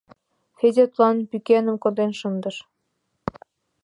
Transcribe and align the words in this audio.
Федя 0.57 0.85
тудлан 0.91 1.17
пӱкеным 1.29 1.75
конден 1.83 2.11
шындыш. 2.19 2.57